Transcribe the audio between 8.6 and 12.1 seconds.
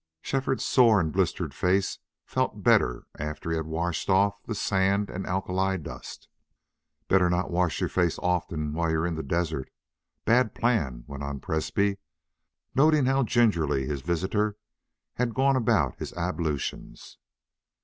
while you're in the desert. Bad plan," went on Presbrey,